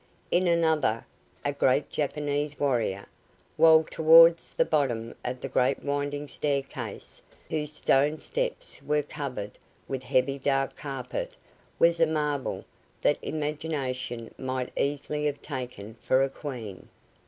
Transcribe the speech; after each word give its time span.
In 0.31 0.47
another, 0.47 1.05
a 1.45 1.53
great 1.53 1.91
Japanese 1.91 2.59
warrior, 2.59 3.05
while 3.55 3.83
towards 3.83 4.49
the 4.49 4.65
bottom 4.65 5.13
of 5.23 5.41
the 5.41 5.47
great 5.47 5.83
winding 5.85 6.27
staircase, 6.27 7.21
whose 7.51 7.71
stone 7.71 8.17
steps 8.17 8.81
were 8.81 9.03
covered 9.03 9.59
with 9.87 10.01
heavy 10.01 10.39
dark 10.39 10.75
carpet, 10.75 11.33
was 11.77 11.99
a 11.99 12.07
marble, 12.07 12.65
that 13.03 13.19
imagination 13.21 14.33
might 14.39 14.73
easily 14.75 15.25
have 15.27 15.39
taken 15.43 15.93
for 16.01 16.23
a 16.23 16.29
queen. 16.31 16.89